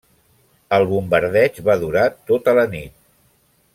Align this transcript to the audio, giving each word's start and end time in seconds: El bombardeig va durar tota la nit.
El 0.77 0.85
bombardeig 0.93 1.59
va 1.67 1.75
durar 1.83 2.07
tota 2.33 2.57
la 2.61 2.65
nit. 2.73 2.97